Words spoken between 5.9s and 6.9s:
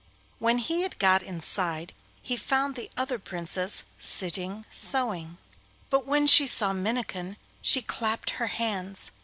but when she saw